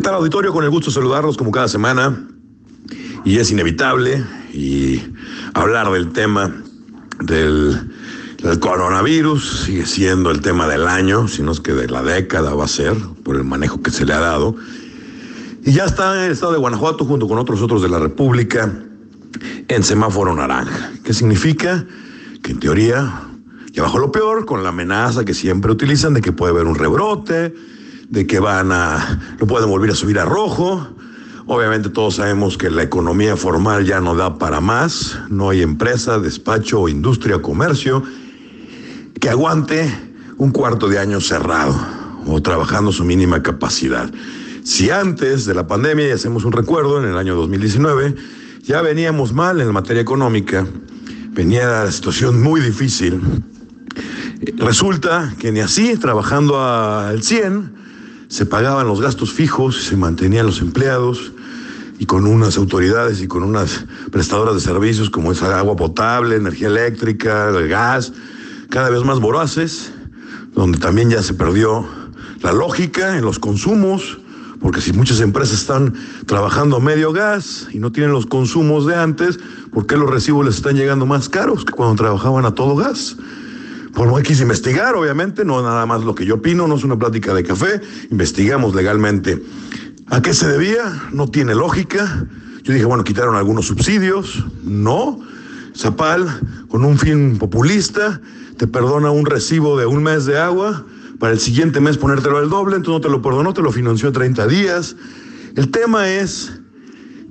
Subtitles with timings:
[0.00, 0.50] ¿Qué tal auditorio?
[0.54, 2.26] Con el gusto de saludarlos como cada semana.
[3.22, 5.02] Y es inevitable y
[5.52, 6.50] hablar del tema
[7.20, 7.78] del,
[8.42, 12.64] del, coronavirus sigue siendo el tema del año, sino es que de la década va
[12.64, 14.56] a ser, por el manejo que se le ha dado.
[15.66, 18.72] Y ya está el estado de Guanajuato, junto con otros otros de la República,
[19.68, 20.92] en semáforo naranja.
[21.04, 21.84] ¿Qué significa?
[22.42, 23.20] Que en teoría
[23.72, 26.76] ya bajó lo peor, con la amenaza que siempre utilizan de que puede haber un
[26.76, 27.54] rebrote,
[28.10, 30.86] de que van a, lo pueden volver a subir a rojo.
[31.46, 36.18] Obviamente todos sabemos que la economía formal ya no da para más, no hay empresa,
[36.18, 38.02] despacho, industria, comercio
[39.20, 39.90] que aguante
[40.38, 41.78] un cuarto de año cerrado
[42.26, 44.10] o trabajando su mínima capacidad.
[44.64, 48.14] Si antes de la pandemia, y hacemos un recuerdo, en el año 2019,
[48.62, 50.66] ya veníamos mal en materia económica,
[51.30, 53.20] venía la situación muy difícil.
[54.56, 57.79] Resulta que ni así, trabajando al 100,
[58.30, 61.32] se pagaban los gastos fijos, se mantenían los empleados
[61.98, 66.68] y con unas autoridades y con unas prestadoras de servicios como es agua potable, energía
[66.68, 68.12] eléctrica, el gas,
[68.70, 69.92] cada vez más voraces,
[70.54, 71.84] donde también ya se perdió
[72.40, 74.18] la lógica en los consumos,
[74.60, 75.94] porque si muchas empresas están
[76.26, 79.40] trabajando a medio gas y no tienen los consumos de antes,
[79.72, 83.16] ¿por qué los recibos les están llegando más caros que cuando trabajaban a todo gas?
[83.94, 86.98] Por no quise investigar, obviamente, no nada más lo que yo opino, no es una
[86.98, 89.42] plática de café, investigamos legalmente.
[90.06, 91.08] ¿A qué se debía?
[91.12, 92.26] No tiene lógica.
[92.62, 94.44] Yo dije, bueno, quitaron algunos subsidios.
[94.62, 95.20] No.
[95.76, 96.26] Zapal,
[96.68, 98.20] con un fin populista,
[98.56, 100.84] te perdona un recibo de un mes de agua,
[101.20, 104.10] para el siguiente mes ponértelo al doble, entonces no te lo perdonó, te lo financió
[104.10, 104.96] 30 días.
[105.54, 106.60] El tema es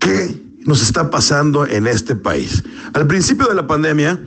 [0.00, 2.64] qué nos está pasando en este país.
[2.94, 4.18] Al principio de la pandemia,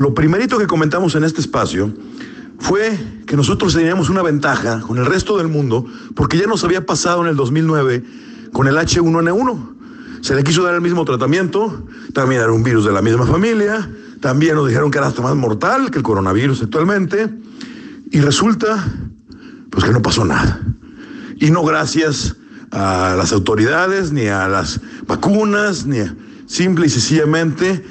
[0.00, 1.92] lo primerito que comentamos en este espacio
[2.58, 5.84] fue que nosotros teníamos una ventaja con el resto del mundo
[6.14, 8.02] porque ya nos había pasado en el 2009
[8.50, 9.74] con el H1N1.
[10.22, 13.90] Se le quiso dar el mismo tratamiento, también era un virus de la misma familia,
[14.20, 17.28] también nos dijeron que era hasta más mortal que el coronavirus actualmente,
[18.10, 18.82] y resulta
[19.68, 20.62] pues que no pasó nada.
[21.36, 22.36] Y no gracias
[22.70, 26.14] a las autoridades, ni a las vacunas, ni a,
[26.46, 27.84] simple y sencillamente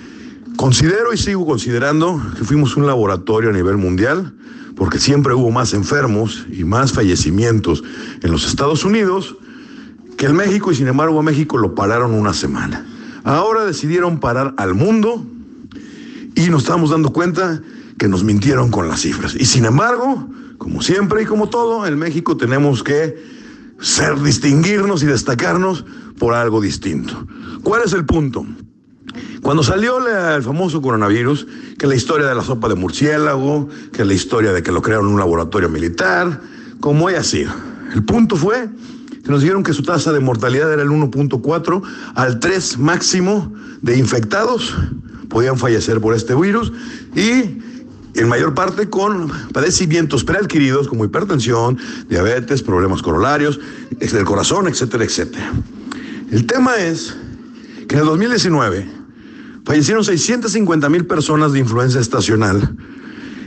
[0.59, 4.33] Considero y sigo considerando que fuimos un laboratorio a nivel mundial,
[4.75, 7.81] porque siempre hubo más enfermos y más fallecimientos
[8.21, 9.37] en los Estados Unidos
[10.17, 12.85] que en México, y sin embargo a México lo pararon una semana.
[13.23, 15.25] Ahora decidieron parar al mundo
[16.35, 17.61] y nos estamos dando cuenta
[17.97, 19.35] que nos mintieron con las cifras.
[19.39, 20.27] Y sin embargo,
[20.57, 23.15] como siempre y como todo, en México tenemos que
[23.79, 25.85] ser, distinguirnos y destacarnos
[26.17, 27.25] por algo distinto.
[27.63, 28.45] ¿Cuál es el punto?
[29.49, 31.47] Cuando salió el famoso coronavirus,
[31.79, 35.07] que la historia de la sopa de murciélago, que la historia de que lo crearon
[35.07, 36.39] en un laboratorio militar,
[36.79, 37.51] como haya sido.
[37.91, 38.69] El punto fue
[39.23, 41.81] que nos dijeron que su tasa de mortalidad era el 1.4
[42.13, 43.51] al 3 máximo
[43.81, 44.75] de infectados
[45.29, 46.71] podían fallecer por este virus
[47.15, 47.57] y
[48.13, 53.59] en mayor parte con padecimientos preadquiridos como hipertensión, diabetes, problemas coronarios,
[53.99, 55.51] del corazón, etcétera, etcétera.
[56.29, 57.15] El tema es
[57.87, 58.98] que en el 2019
[59.65, 62.75] fallecieron 650 mil personas de influenza estacional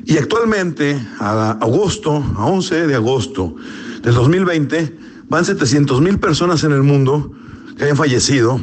[0.05, 3.55] y actualmente, a agosto, a 11 de agosto
[4.03, 7.33] del 2020, van 700 mil personas en el mundo
[7.77, 8.61] que hayan fallecido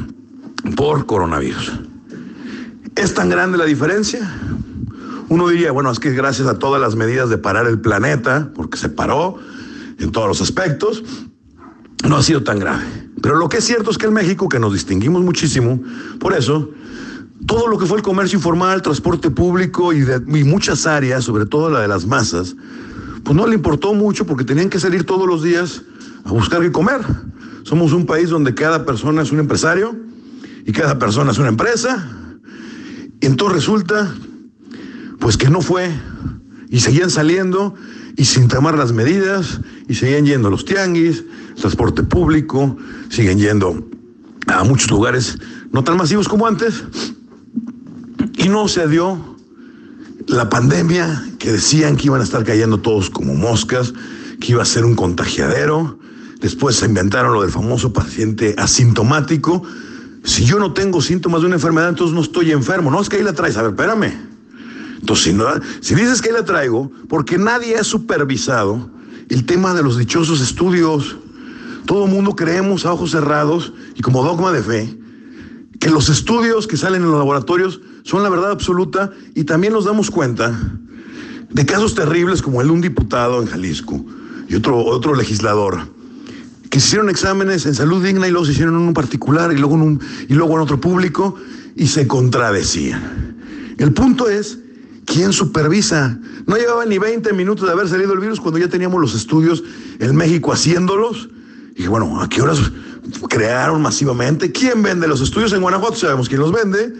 [0.76, 1.72] por coronavirus.
[2.94, 4.30] ¿Es tan grande la diferencia?
[5.28, 8.76] Uno diría, bueno, es que gracias a todas las medidas de parar el planeta, porque
[8.76, 9.38] se paró
[9.98, 11.02] en todos los aspectos,
[12.06, 12.84] no ha sido tan grave.
[13.22, 15.80] Pero lo que es cierto es que en México, que nos distinguimos muchísimo,
[16.18, 16.70] por eso,
[17.46, 21.70] todo lo que fue el comercio informal, transporte público y, de, muchas áreas, sobre todo
[21.70, 22.56] la de las masas,
[23.24, 25.82] pues no le importó mucho porque tenían que salir todos los días
[26.24, 27.00] a buscar qué comer.
[27.62, 29.96] Somos un país donde cada persona es un empresario
[30.66, 32.08] y cada persona es una empresa.
[33.20, 34.14] Y entonces resulta,
[35.18, 35.90] pues que no fue.
[36.68, 37.74] Y seguían saliendo
[38.16, 41.24] y sin tomar las medidas y seguían yendo a los tianguis,
[41.56, 42.76] transporte público,
[43.08, 43.88] siguen yendo
[44.46, 45.38] a muchos lugares
[45.72, 46.82] no tan masivos como antes,
[48.40, 49.36] y no se dio
[50.26, 53.92] la pandemia que decían que iban a estar cayendo todos como moscas,
[54.40, 55.98] que iba a ser un contagiadero.
[56.40, 59.62] Después se inventaron lo del famoso paciente asintomático.
[60.24, 62.90] Si yo no tengo síntomas de una enfermedad, entonces no estoy enfermo.
[62.90, 63.58] No, es que ahí la traes.
[63.58, 64.10] A ver, espérame.
[65.00, 65.34] Entonces,
[65.82, 68.90] si, dices que ahí la traigo, porque nadie ha supervisado
[69.28, 71.16] el tema de los dichosos estudios.
[71.84, 74.99] Todo el mundo creemos a ojos cerrados y como dogma de fe
[75.80, 79.86] que los estudios que salen en los laboratorios son la verdad absoluta y también nos
[79.86, 80.56] damos cuenta
[81.48, 84.04] de casos terribles como el de un diputado en Jalisco
[84.48, 85.80] y otro, otro legislador
[86.70, 89.82] que hicieron exámenes en salud digna y se hicieron en un particular y luego en,
[89.82, 91.34] un, y luego en otro público
[91.74, 93.74] y se contradecían.
[93.78, 94.58] El punto es,
[95.04, 96.18] ¿quién supervisa?
[96.46, 99.64] No llevaba ni 20 minutos de haber salido el virus cuando ya teníamos los estudios
[99.98, 101.28] en México haciéndolos.
[101.80, 102.60] Y bueno, ¿a qué horas
[103.30, 104.52] crearon masivamente?
[104.52, 105.94] ¿Quién vende los estudios en Guanajuato?
[105.94, 106.92] Sabemos quién los vende,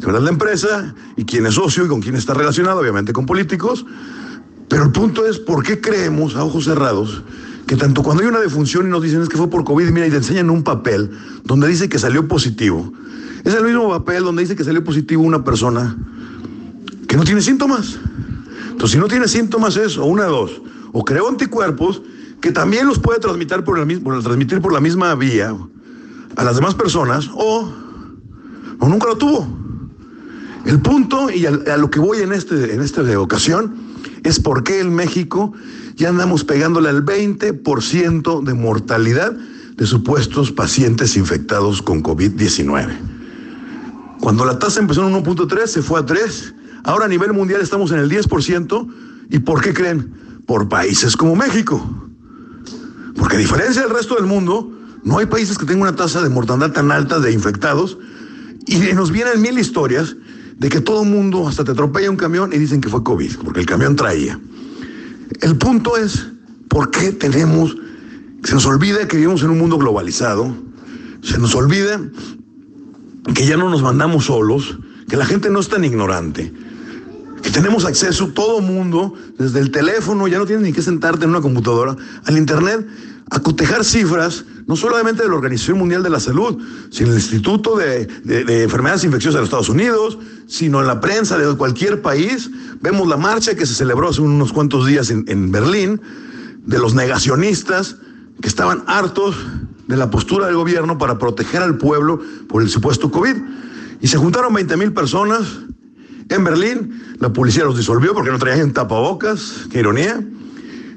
[0.00, 3.26] que es la empresa y quién es socio y con quién está relacionado, obviamente con
[3.26, 3.84] políticos.
[4.68, 7.24] Pero el punto es, ¿por qué creemos a ojos cerrados
[7.66, 10.06] que tanto cuando hay una defunción y nos dicen es que fue por COVID, mira,
[10.06, 11.10] y te enseñan un papel
[11.42, 12.92] donde dice que salió positivo,
[13.44, 15.96] es el mismo papel donde dice que salió positivo una persona
[17.08, 17.98] que no tiene síntomas.
[18.70, 20.62] Entonces, si no tiene síntomas es o una de dos,
[20.92, 22.02] o creó anticuerpos
[22.40, 25.54] que también los puede transmitir por, la, misma, transmitir por la misma vía
[26.36, 27.72] a las demás personas, o,
[28.78, 29.46] o nunca lo tuvo.
[30.64, 33.74] El punto, y a, lo que voy en, este, en esta ocasión,
[34.22, 35.52] es por qué en México
[35.96, 39.32] ya andamos pegándole al 20% de mortalidad
[39.76, 42.88] de supuestos pacientes infectados con COVID-19.
[44.20, 46.54] Cuando la tasa empezó en 1.3, se fue a 3.
[46.84, 48.88] Ahora a nivel mundial estamos en el 10%.
[49.30, 50.12] ¿Y por qué creen?
[50.46, 51.80] Por países como México.
[53.18, 54.72] Porque a diferencia del resto del mundo,
[55.02, 57.98] no hay países que tengan una tasa de mortandad tan alta de infectados.
[58.66, 60.16] Y nos vienen mil historias
[60.58, 63.36] de que todo el mundo hasta te atropella un camión y dicen que fue COVID,
[63.44, 64.38] porque el camión traía.
[65.40, 66.26] El punto es,
[66.68, 67.76] ¿por qué tenemos,
[68.42, 70.54] se nos olvida que vivimos en un mundo globalizado,
[71.22, 72.00] se nos olvida
[73.34, 74.78] que ya no nos mandamos solos,
[75.08, 76.52] que la gente no es tan ignorante,
[77.42, 81.30] que tenemos acceso todo mundo, desde el teléfono, ya no tienes ni que sentarte en
[81.30, 82.86] una computadora, al Internet,
[83.30, 86.58] a cotejar cifras, no solamente de la Organización Mundial de la Salud,
[86.90, 91.00] sino del Instituto de, de, de, Enfermedades Infecciosas de los Estados Unidos, sino en la
[91.00, 92.50] prensa de cualquier país.
[92.80, 96.00] Vemos la marcha que se celebró hace unos cuantos días en, en Berlín,
[96.64, 97.96] de los negacionistas
[98.40, 99.36] que estaban hartos
[99.86, 103.36] de la postura del gobierno para proteger al pueblo por el supuesto COVID.
[104.00, 105.42] Y se juntaron 20 mil personas
[106.28, 110.22] en Berlín, la policía los disolvió porque no traían tapabocas, qué ironía.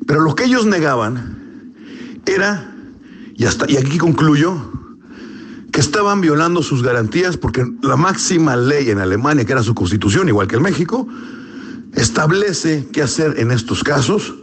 [0.05, 1.75] Pero lo que ellos negaban
[2.25, 2.73] era,
[3.35, 4.57] y, hasta, y aquí concluyo,
[5.71, 10.27] que estaban violando sus garantías porque la máxima ley en Alemania, que era su constitución,
[10.27, 11.07] igual que en México,
[11.93, 14.33] establece qué hacer en estos casos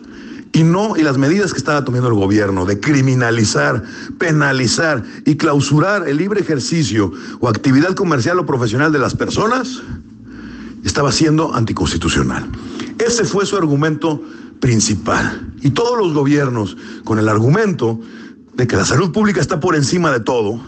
[0.52, 3.82] y no y las medidas que estaba tomando el gobierno de criminalizar,
[4.18, 9.82] penalizar y clausurar el libre ejercicio o actividad comercial o profesional de las personas
[10.84, 12.48] estaba siendo anticonstitucional.
[12.98, 14.22] Ese fue su argumento
[14.60, 15.52] principal.
[15.62, 18.00] Y todos los gobiernos con el argumento
[18.54, 20.60] de que la salud pública está por encima de todo,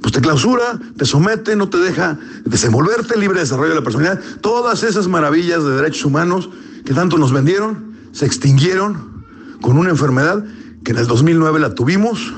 [0.00, 4.20] pues te clausura, te somete, no te deja desenvolverte, libre desarrollo de la personalidad.
[4.40, 6.50] Todas esas maravillas de derechos humanos
[6.84, 9.24] que tanto nos vendieron se extinguieron
[9.60, 10.44] con una enfermedad
[10.82, 12.32] que en el 2009 la tuvimos,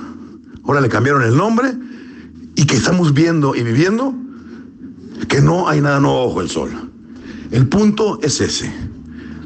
[0.64, 1.72] ahora le cambiaron el nombre
[2.54, 4.14] y que estamos viendo y viviendo
[5.28, 6.70] que no hay nada nuevo bajo el sol.
[7.50, 8.72] El punto es ese.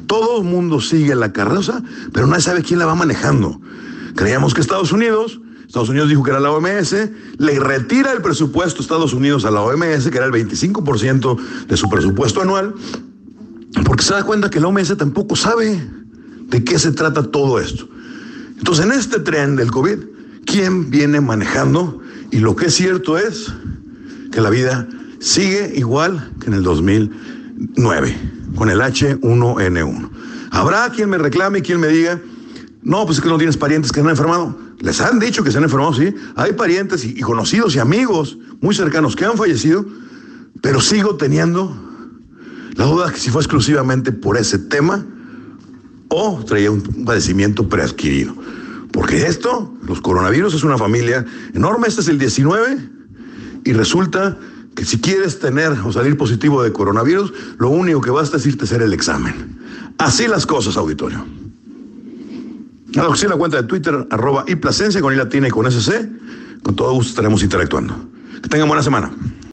[0.07, 1.83] Todo el mundo sigue la carroza,
[2.13, 3.61] pero nadie sabe quién la va manejando.
[4.15, 6.95] Creíamos que Estados Unidos, Estados Unidos dijo que era la OMS,
[7.37, 11.91] le retira el presupuesto Estados Unidos a la OMS, que era el 25% de su
[11.91, 12.75] presupuesto anual,
[13.85, 15.87] porque se da cuenta que la OMS tampoco sabe
[16.49, 17.87] de qué se trata todo esto.
[18.57, 19.99] Entonces, en este tren del COVID,
[20.47, 22.01] ¿quién viene manejando?
[22.31, 23.53] Y lo que es cierto es
[24.33, 24.89] que la vida
[25.21, 28.17] sigue igual que en el 2009,
[28.57, 30.11] con el H1N1.
[30.51, 32.21] Habrá quien me reclame quien me diga,
[32.83, 34.59] no, pues es que no tienes parientes que se han enfermado.
[34.81, 36.15] Les han dicho que se han enfermado, sí.
[36.37, 39.85] Hay parientes y, y conocidos y amigos muy cercanos que han fallecido,
[40.63, 41.77] pero sigo teniendo
[42.75, 45.05] la duda que si fue exclusivamente por ese tema
[46.09, 48.35] o traía un padecimiento preadquirido.
[48.93, 51.89] Porque esto, los coronavirus, es una familia enorme.
[51.89, 52.79] Este es el 19
[53.65, 54.39] y resulta
[54.79, 58.63] que si quieres tener o salir positivo de coronavirus, lo único que basta es irte
[58.63, 59.59] a hacer el examen.
[59.99, 61.27] Así las cosas, auditorio.
[62.97, 66.09] A la cuenta de Twitter, arroba y Plasencia con I latina y con SC.
[66.63, 67.93] Con todo gusto estaremos interactuando.
[68.41, 69.11] Que tengan buena semana.